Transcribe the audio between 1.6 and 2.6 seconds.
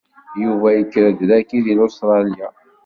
di Lustṛali.